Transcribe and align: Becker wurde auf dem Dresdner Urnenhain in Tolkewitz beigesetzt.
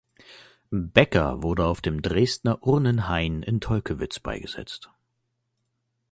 Becker 0.71 1.43
wurde 1.43 1.67
auf 1.67 1.79
dem 1.79 2.01
Dresdner 2.01 2.63
Urnenhain 2.65 3.43
in 3.43 3.61
Tolkewitz 3.61 4.19
beigesetzt. 4.19 4.89